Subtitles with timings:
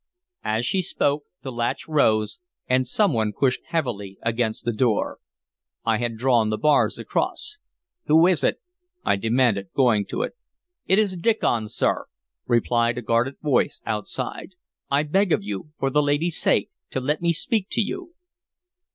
[0.43, 5.19] As she spoke, the latch rose and some one pushed heavily against the door.
[5.85, 7.59] I had drawn the bars across.
[8.07, 8.59] "Who is it?"
[9.05, 10.33] I demanded, going to it.
[10.87, 12.07] "It is Diccon, sir,"
[12.47, 14.55] replied a guarded voice outside.
[14.89, 18.15] "I beg of you, for the lady's sake, to let me speak to you."